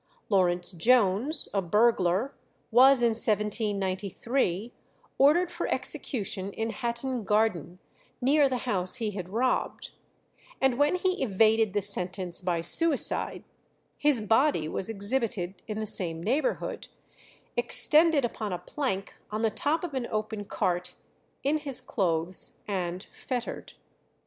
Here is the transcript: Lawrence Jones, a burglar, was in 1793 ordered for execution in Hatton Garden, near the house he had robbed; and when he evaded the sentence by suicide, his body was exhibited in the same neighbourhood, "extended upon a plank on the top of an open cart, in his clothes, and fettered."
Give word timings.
Lawrence 0.29 0.71
Jones, 0.71 1.47
a 1.53 1.61
burglar, 1.61 2.33
was 2.71 3.03
in 3.03 3.09
1793 3.11 4.73
ordered 5.19 5.51
for 5.51 5.67
execution 5.67 6.51
in 6.53 6.71
Hatton 6.71 7.23
Garden, 7.23 7.77
near 8.19 8.49
the 8.49 8.65
house 8.65 8.95
he 8.95 9.11
had 9.11 9.29
robbed; 9.29 9.91
and 10.59 10.79
when 10.79 10.95
he 10.95 11.21
evaded 11.21 11.73
the 11.73 11.83
sentence 11.83 12.41
by 12.41 12.61
suicide, 12.61 13.43
his 13.95 14.21
body 14.21 14.67
was 14.67 14.89
exhibited 14.89 15.61
in 15.67 15.79
the 15.79 15.85
same 15.85 16.23
neighbourhood, 16.23 16.87
"extended 17.55 18.25
upon 18.25 18.51
a 18.51 18.57
plank 18.57 19.13
on 19.29 19.43
the 19.43 19.51
top 19.51 19.83
of 19.83 19.93
an 19.93 20.07
open 20.09 20.45
cart, 20.45 20.95
in 21.43 21.59
his 21.59 21.79
clothes, 21.79 22.53
and 22.67 23.05
fettered." 23.13 23.73